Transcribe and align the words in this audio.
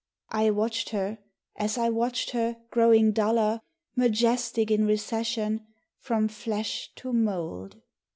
I 0.31 0.49
watched 0.49 0.89
her, 0.89 1.19
as 1.55 1.77
I 1.77 1.89
watched 1.89 2.31
her, 2.31 2.57
growing 2.71 3.11
duller, 3.11 3.61
Majestic 3.95 4.71
in 4.71 4.85
recession 4.87 5.67
From 5.99 6.27
flesh 6.27 6.89
to 6.95 7.13
mould. 7.13 7.79